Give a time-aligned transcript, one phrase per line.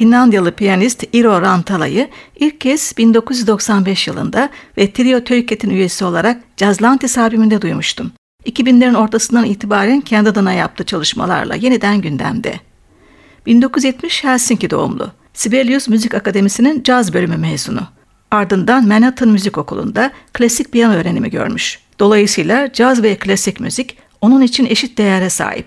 [0.00, 7.62] Finlandiyalı piyanist Iro Rantala'yı ilk kez 1995 yılında ve Trio Töyket'in üyesi olarak Cazlantis albümünde
[7.62, 8.12] duymuştum.
[8.46, 12.60] 2000'lerin ortasından itibaren kendi adına yaptığı çalışmalarla yeniden gündemde.
[13.46, 15.10] 1970 Helsinki doğumlu.
[15.32, 17.82] Sibelius Müzik Akademisi'nin caz bölümü mezunu.
[18.30, 21.78] Ardından Manhattan Müzik Okulu'nda klasik piyano öğrenimi görmüş.
[21.98, 25.66] Dolayısıyla caz ve klasik müzik onun için eşit değere sahip.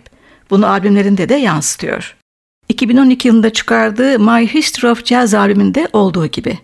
[0.50, 2.23] Bunu albümlerinde de yansıtıyor.
[2.70, 6.60] 2012 yılında çıkardığı My History of Jazz albümünde olduğu gibi.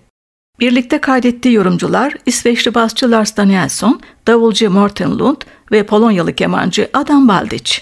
[0.59, 5.41] Birlikte kaydettiği yorumcular İsveçli basçı Lars Danielsson, davulcu Morten Lund
[5.71, 7.81] ve Polonyalı kemancı Adam Baldic.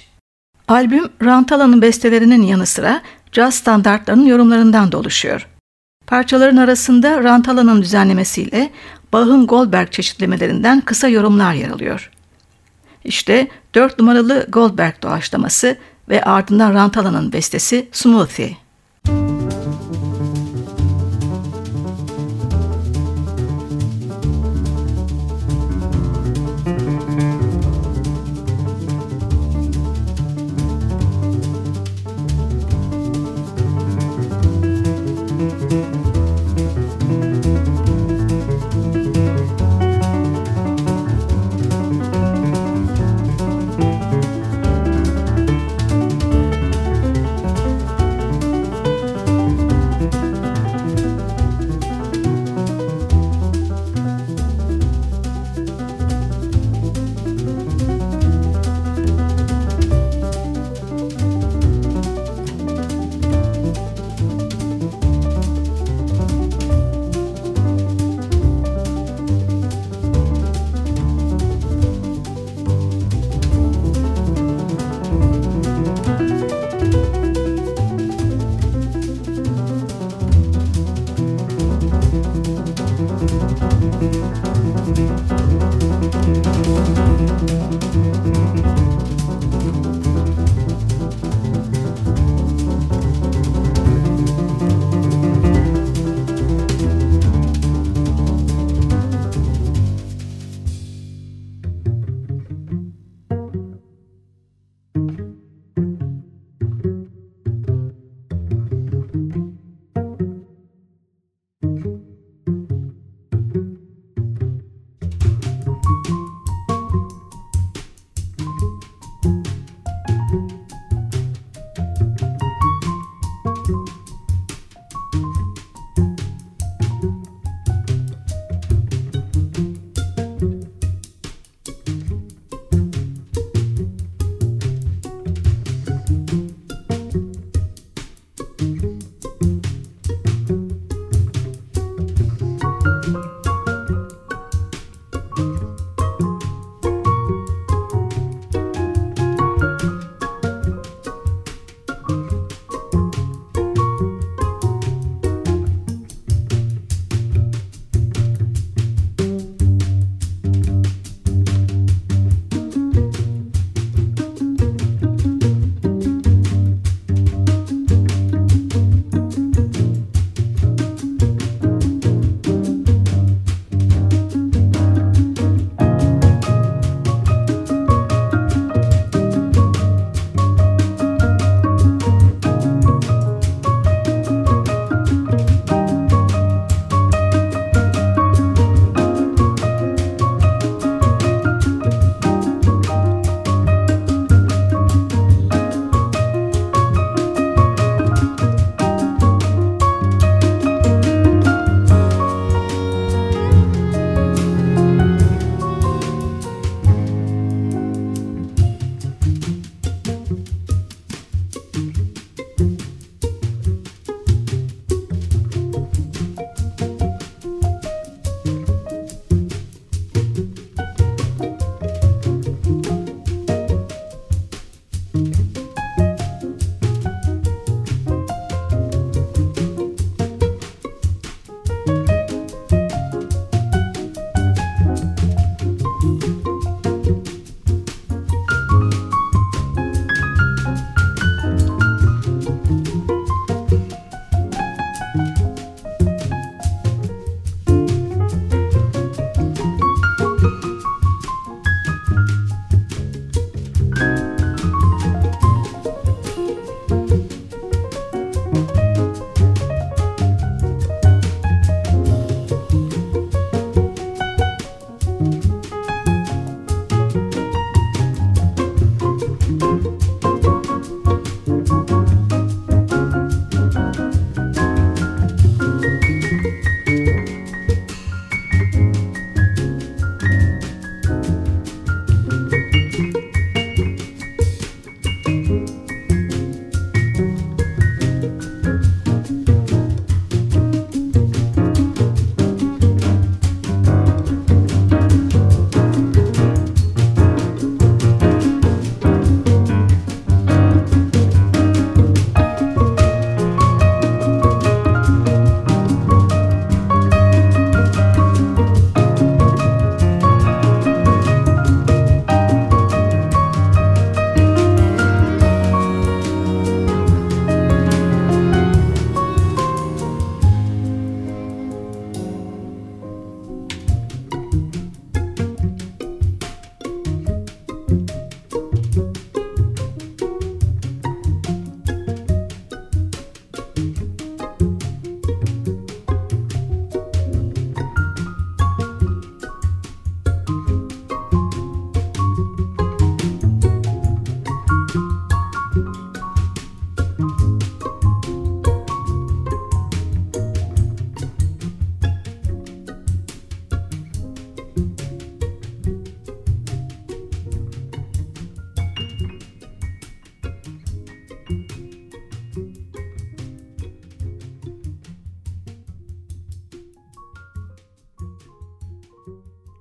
[0.67, 5.47] Albüm Rantala'nın bestelerinin yanı sıra caz standartlarının yorumlarından da oluşuyor.
[6.07, 8.71] Parçaların arasında Rantala'nın düzenlemesiyle
[9.13, 12.11] Bach'ın Goldberg çeşitlemelerinden kısa yorumlar yer alıyor.
[13.03, 15.77] İşte 4 numaralı Goldberg doğaçlaması
[16.09, 18.66] ve ardından Rantala'nın bestesi Smoothie.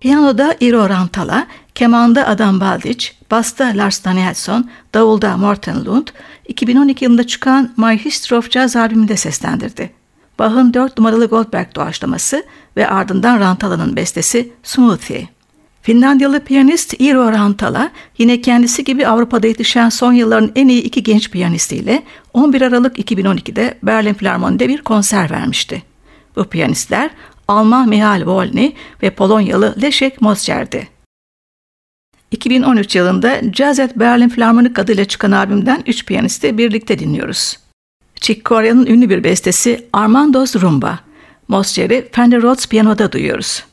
[0.06, 6.06] Piyanoda Iro Rantala, kemanda Adam Baldic, basta Lars Danielsson, davulda Morten Lund,
[6.48, 9.90] 2012 yılında çıkan My History of Jazz albümünde seslendirdi.
[10.38, 12.44] Bach'ın 4 numaralı Goldberg doğaçlaması
[12.76, 15.28] ve ardından Rantala'nın bestesi Smoothie.
[15.82, 21.30] Finlandiyalı piyanist Iro Rantala yine kendisi gibi Avrupa'da yetişen son yılların en iyi iki genç
[21.30, 22.02] piyanistiyle
[22.32, 25.82] 11 Aralık 2012'de Berlin Filarmoni'de bir konser vermişti.
[26.36, 27.10] Bu piyanistler
[27.48, 28.72] Alman Mihail Wolny
[29.02, 30.88] ve Polonyalı Leszek Moscher'di.
[32.30, 37.58] 2013 yılında Jazz at Berlin Filarmonik adıyla çıkan albümden üç piyanisti birlikte dinliyoruz.
[38.20, 40.98] Chick Corea'nın ünlü bir bestesi Armando's Rumba.
[41.48, 43.64] Moscher'i Fender Rhodes piyanoda duyuyoruz.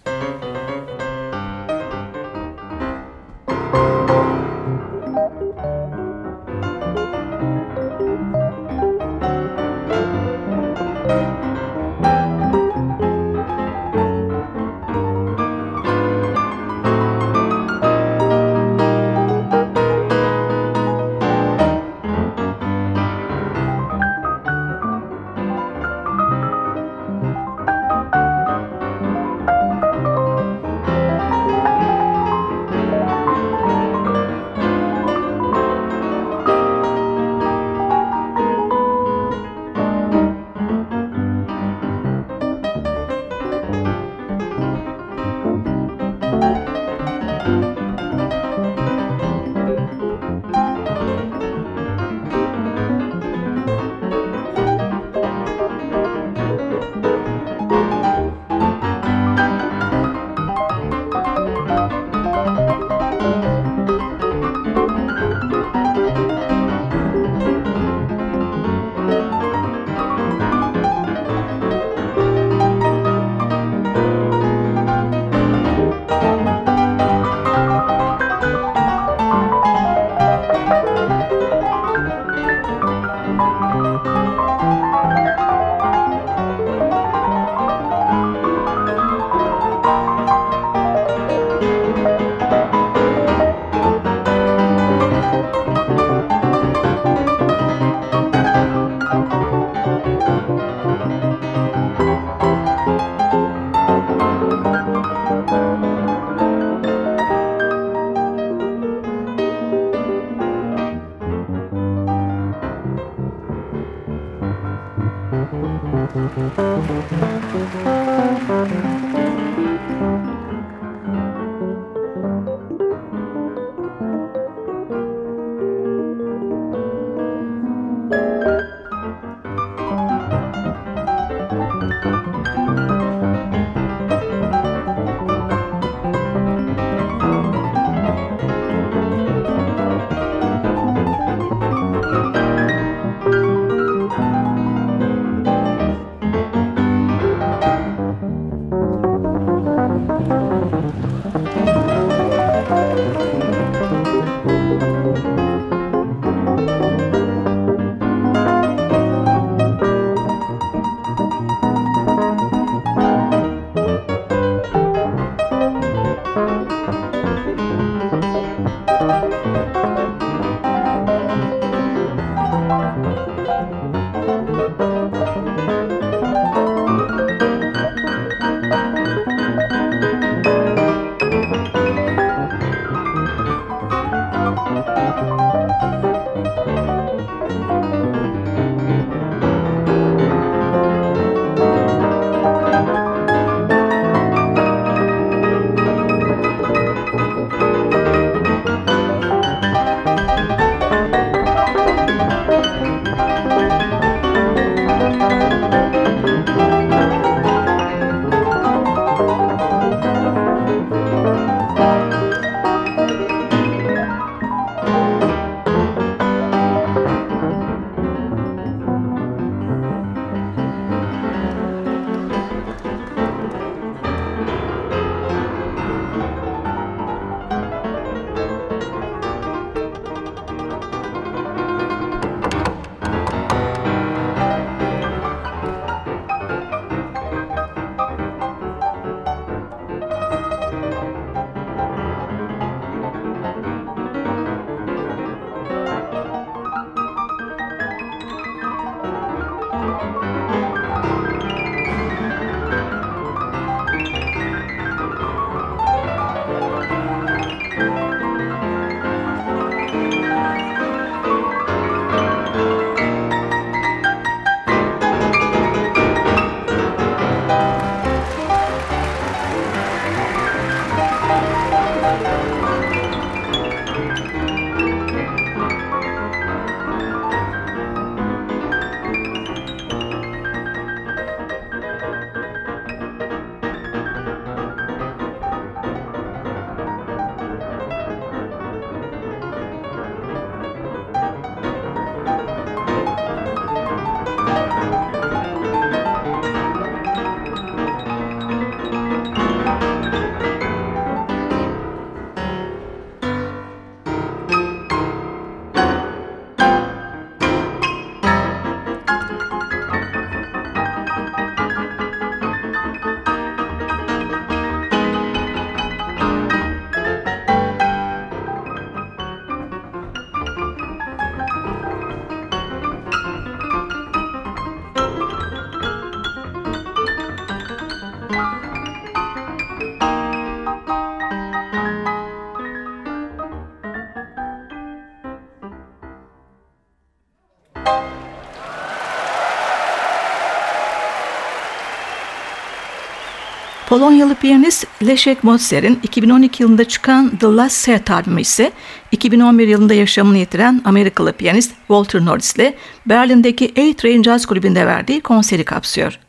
[343.93, 348.71] Polonyalı piyanist Leszek Mozer'in 2012 yılında çıkan The Last Set albümü ise
[349.12, 355.63] 2011 yılında yaşamını yitiren Amerikalı piyanist Walter Norris ile Berlin'deki A-Train Jazz Kulübü'nde verdiği konseri
[355.63, 356.19] kapsıyor.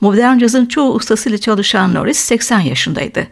[0.00, 3.26] Modern cazın çoğu ustasıyla çalışan Norris 80 yaşındaydı.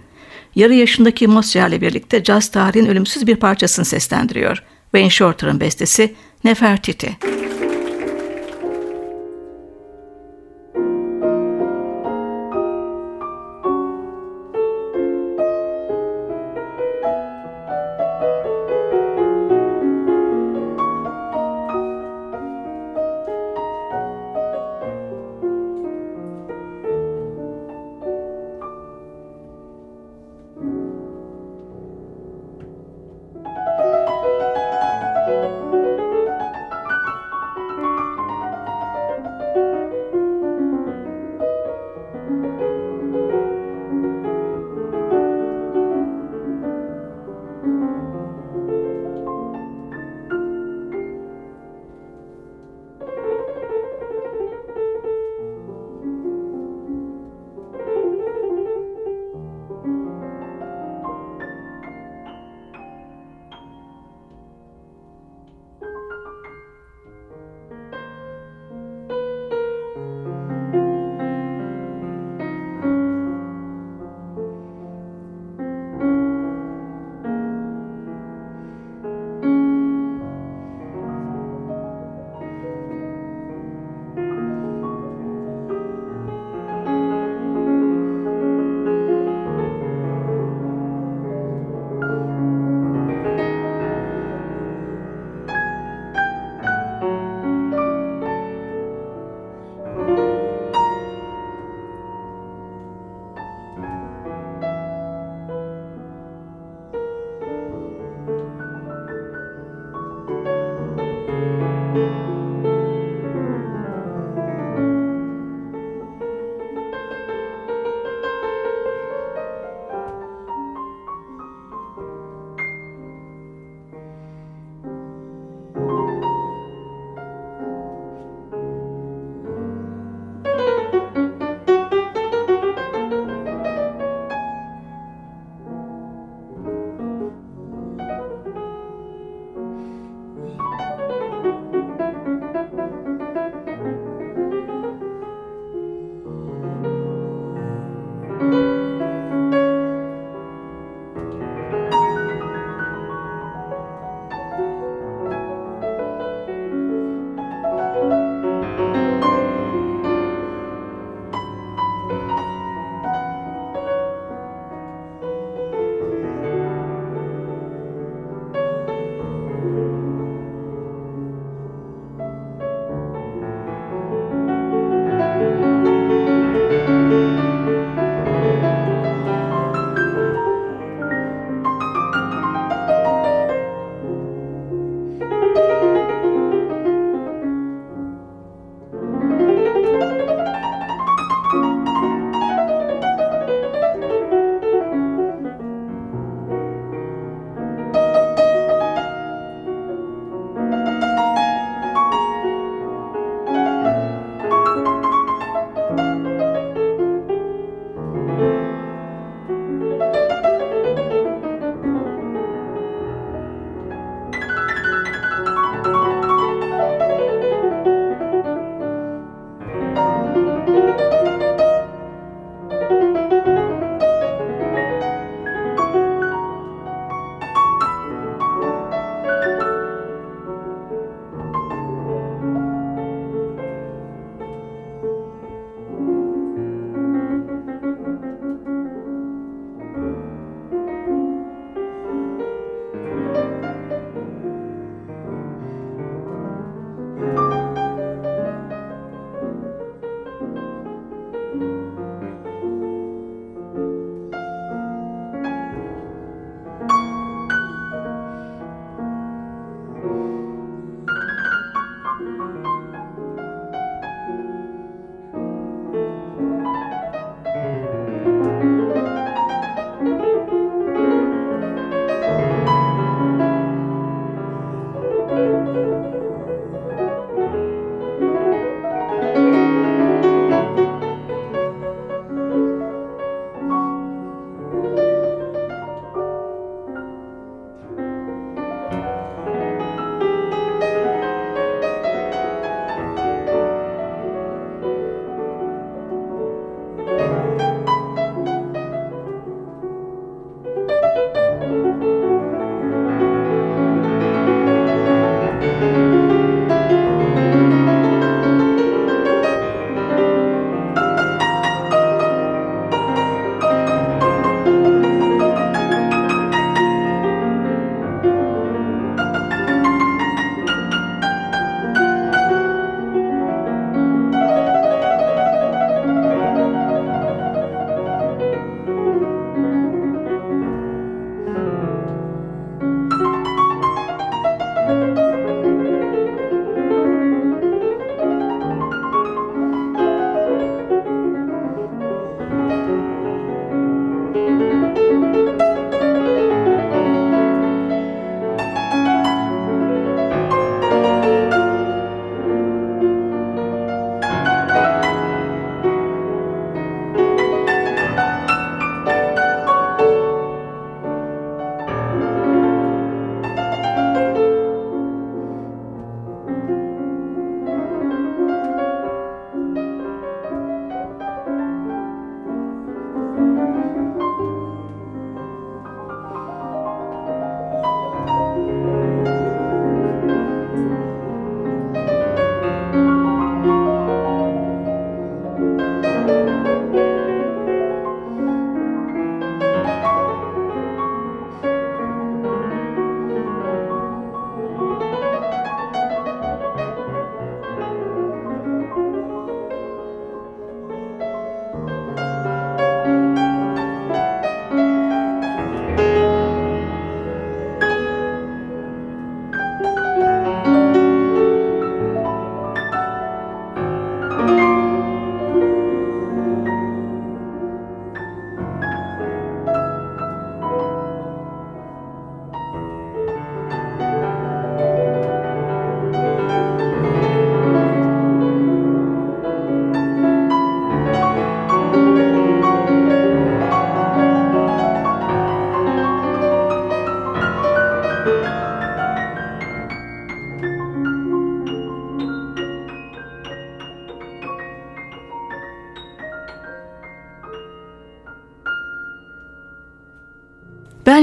[0.54, 4.62] Yarı yaşındaki Mozer'le birlikte caz tarihin ölümsüz bir parçasını seslendiriyor.
[4.84, 6.14] Wayne Shorter'ın bestesi
[6.44, 7.35] Nefertiti.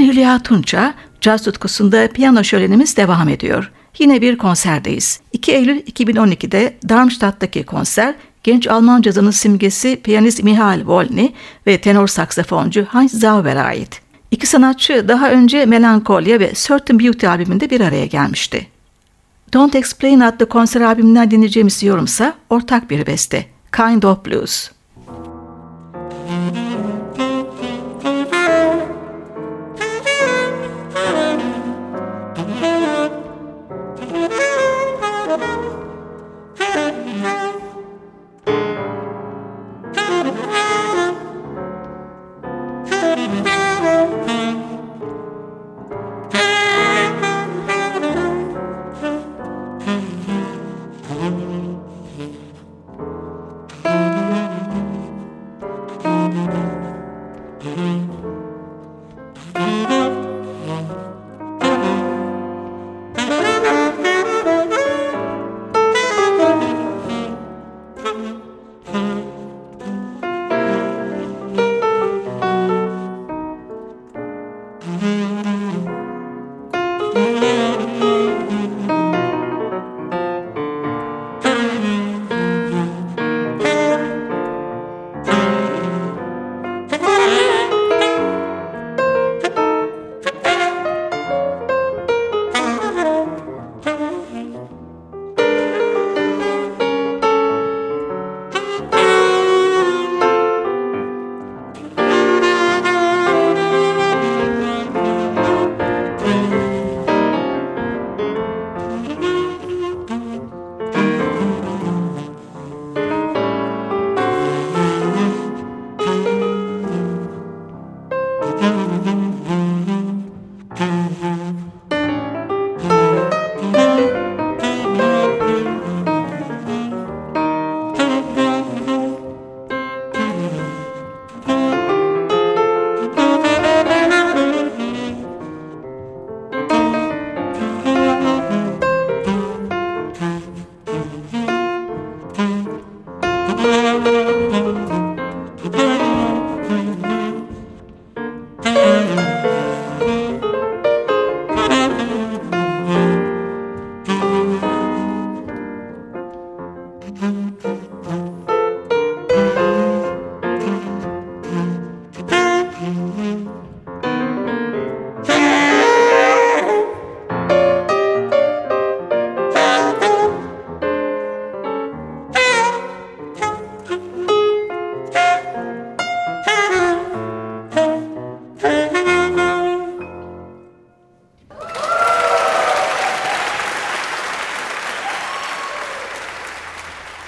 [0.04, 3.72] Ben Hülya Tunça, caz tutkusunda piyano şölenimiz devam ediyor.
[3.98, 5.20] Yine bir konserdeyiz.
[5.32, 11.28] 2 Eylül 2012'de Darmstadt'taki konser genç Alman cazının simgesi piyanist Mihail Volny
[11.66, 14.00] ve tenor saksafoncu Heinz Zauber'e ait.
[14.30, 18.66] İki sanatçı daha önce Melancholia ve Certain Beauty albümünde bir araya gelmişti.
[19.52, 23.46] Don't Explain adlı konser albümünden dinleyeceğimiz yorumsa ortak bir beste.
[23.72, 24.73] Kind of Blues.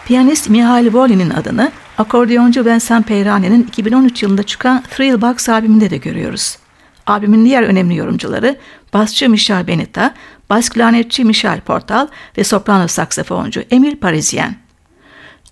[0.07, 6.59] Piyanist Mihail Volin'in adını akordeoncu Vincent Peyrani'nin 2013 yılında çıkan Thrill Box albümünde de görüyoruz.
[7.07, 8.57] Albümün diğer önemli yorumcuları
[8.95, 10.15] basçı Michel Benita,
[10.51, 14.57] bas klarnetçi Michel Portal ve soprano saksafoncu Emil Parisien.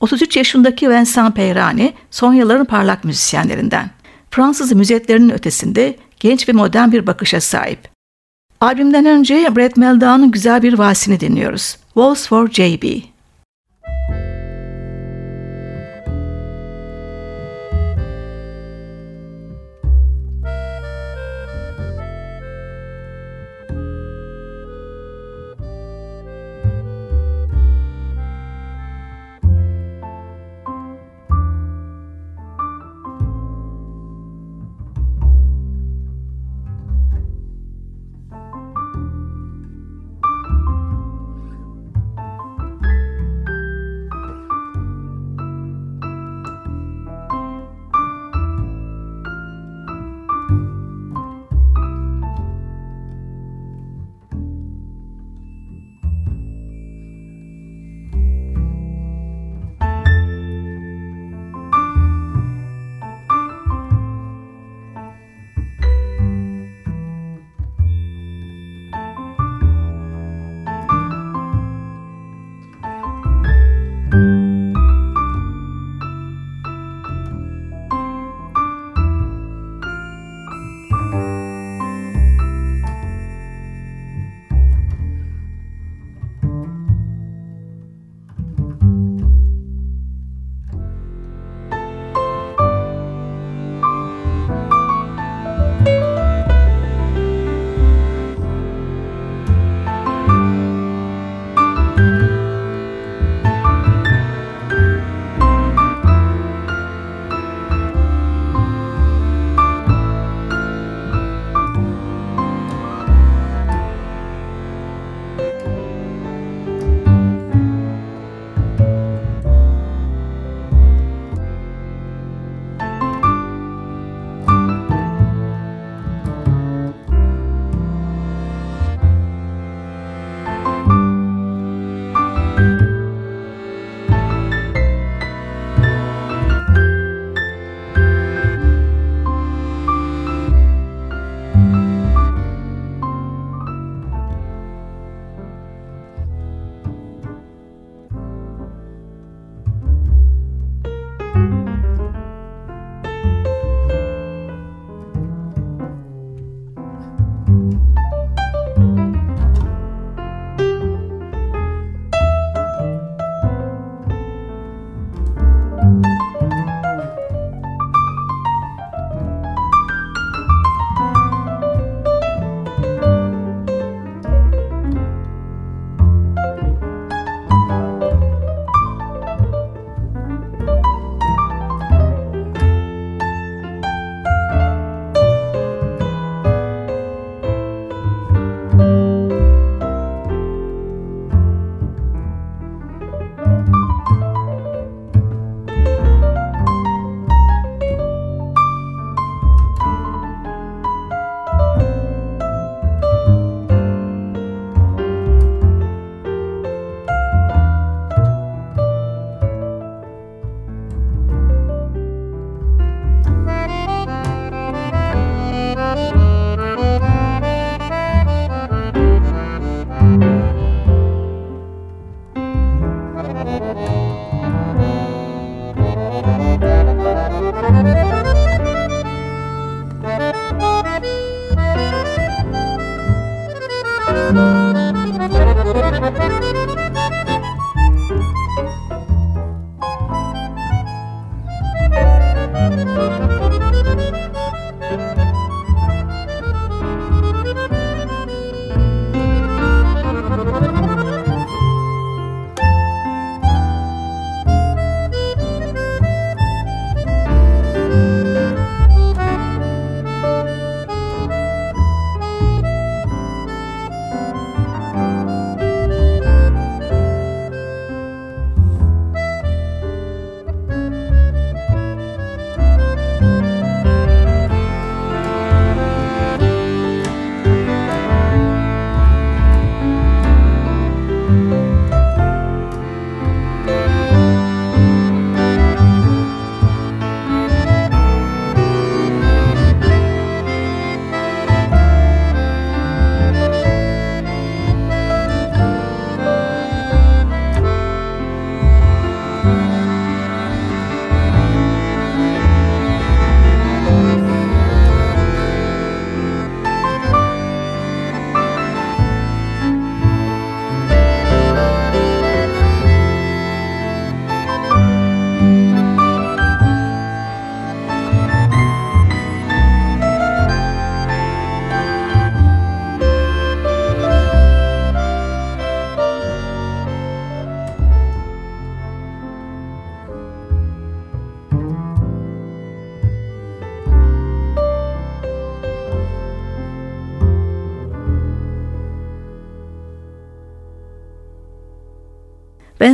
[0.00, 3.90] 33 yaşındaki Vincent Peyrani son yılların parlak müzisyenlerinden.
[4.30, 7.88] Fransız müzetlerinin ötesinde genç ve modern bir bakışa sahip.
[8.60, 11.76] Albümden önce Brett Meldau'nun güzel bir valsini dinliyoruz.
[11.94, 13.13] Waltz for JB.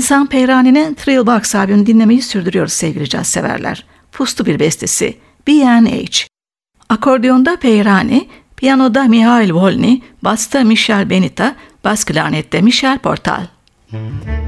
[0.00, 3.84] Vincent Peyrani'nin Thrillbox albümünü dinlemeyi sürdürüyoruz sevgili caz severler.
[4.12, 6.26] Puslu bir bestesi B&H.
[6.88, 13.46] Akordiyonda Peyrani, piyanoda Mihail Volny, basta Michel Benita, bas klarnette Michel Portal.
[13.92, 14.39] Müzik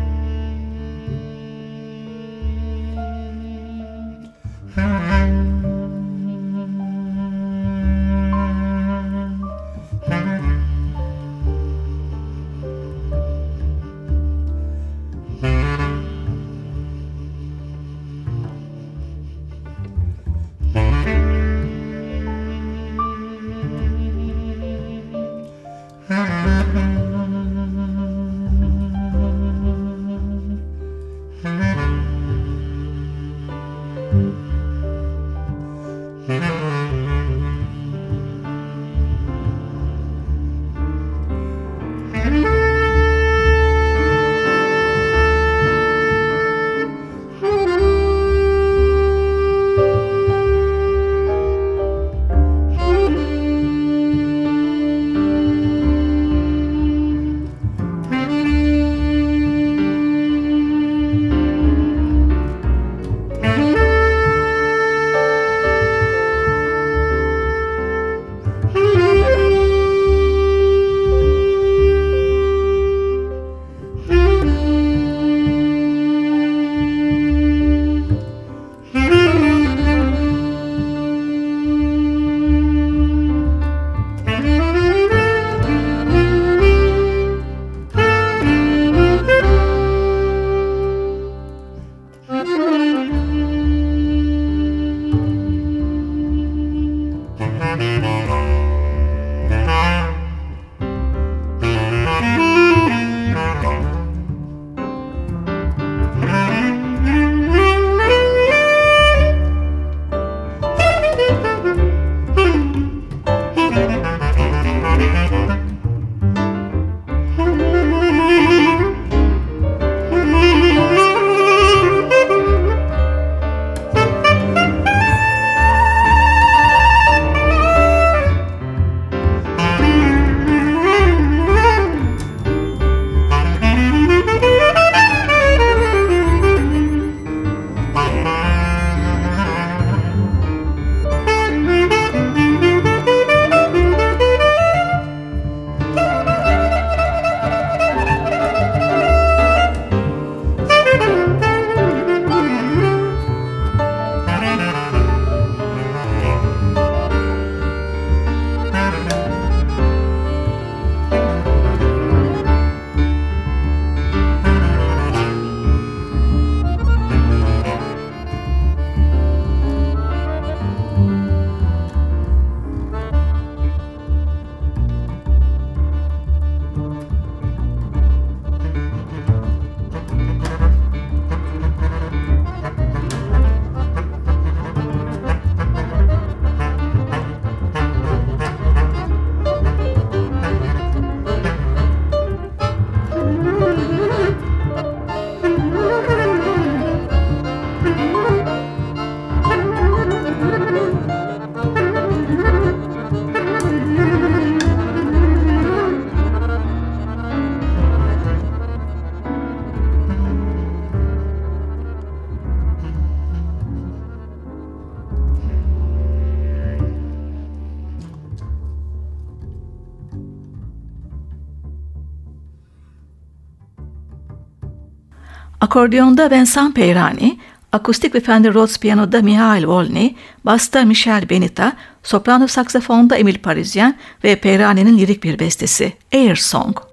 [225.72, 227.38] Akordiyonda Vincent Peyrani,
[227.72, 230.14] akustik ve Fender Rhodes piyanoda Mihail Volny,
[230.44, 236.91] basta Michel Benita, soprano saksafonda Emil Parisien ve Peyrani'nin lirik bir bestesi Air Song.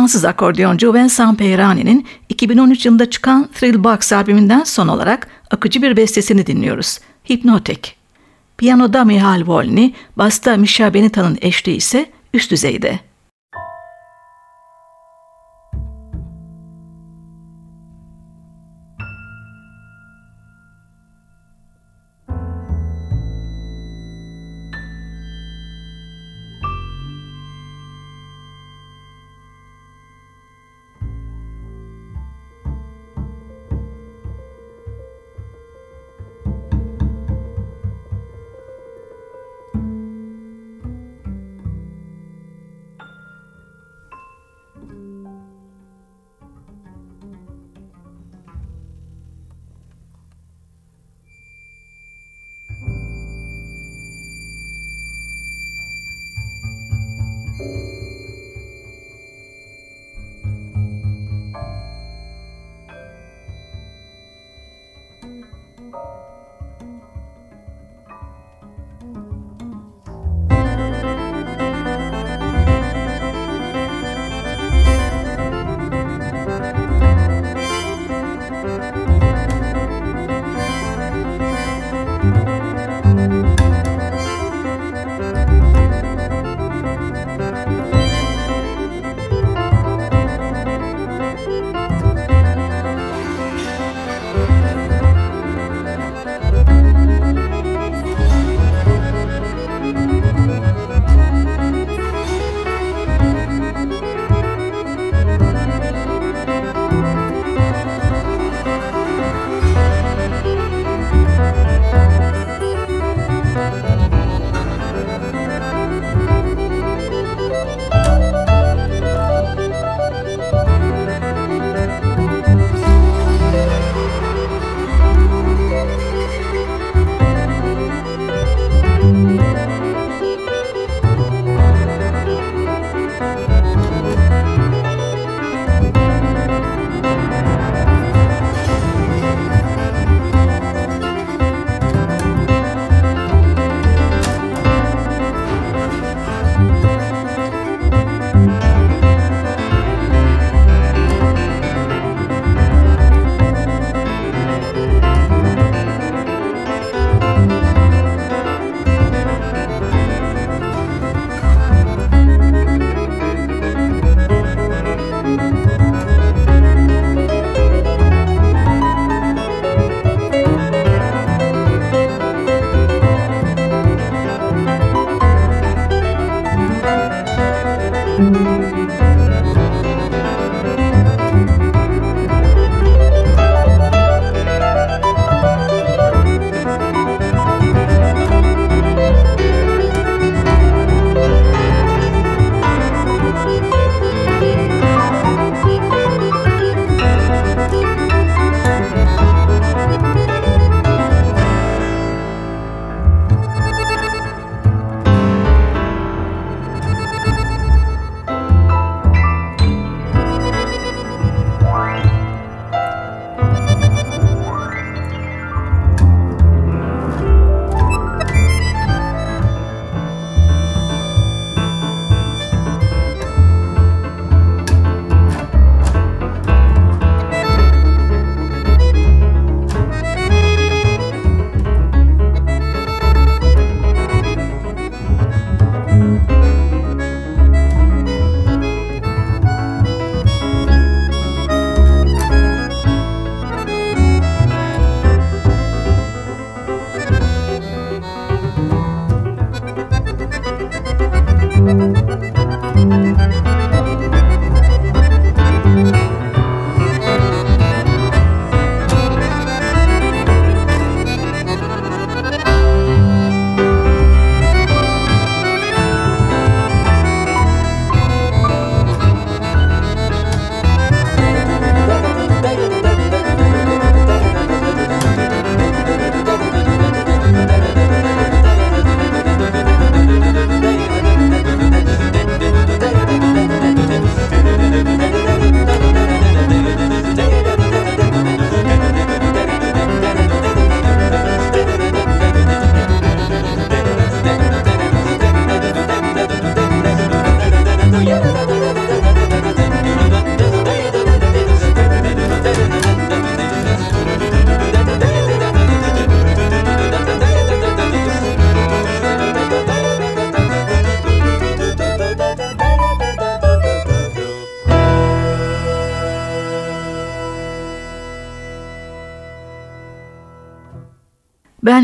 [0.00, 6.46] Fransız akordeoncu Vincent Peyrani'nin 2013 yılında çıkan Thrill Box albümünden son olarak akıcı bir bestesini
[6.46, 6.98] dinliyoruz.
[7.24, 7.80] Hypnotic.
[8.58, 13.00] Piyanoda Mihail Volny, basta Misha Benita'nın eşliği ise üst düzeyde.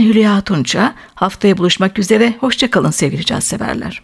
[0.06, 0.94] Hülya Tunça.
[1.14, 2.34] Haftaya buluşmak üzere.
[2.40, 4.02] Hoşçakalın sevgili caz severler.